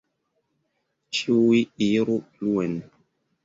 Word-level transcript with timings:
Ĉiuj 1.19 1.61
iru 1.91 2.19
pluen! 2.33 2.79